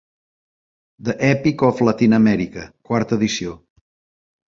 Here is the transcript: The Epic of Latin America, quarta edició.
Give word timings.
The 1.09 1.15
Epic 1.27 1.61
of 1.69 1.83
Latin 1.89 2.17
America, 2.21 2.67
quarta 2.91 3.23
edició. 3.23 3.59